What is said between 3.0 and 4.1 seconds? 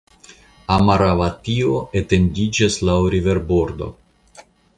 riverbordo.